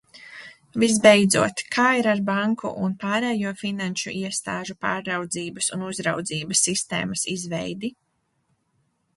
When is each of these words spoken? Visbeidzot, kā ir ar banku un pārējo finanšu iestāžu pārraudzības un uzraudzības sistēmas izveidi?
Visbeidzot, 0.83 1.61
kā 1.75 1.83
ir 1.97 2.09
ar 2.13 2.21
banku 2.29 2.71
un 2.87 2.95
pārējo 3.03 3.51
finanšu 3.59 4.15
iestāžu 4.23 4.77
pārraudzības 4.87 5.71
un 5.77 5.87
uzraudzības 5.91 6.67
sistēmas 6.71 7.29
izveidi? 7.37 7.93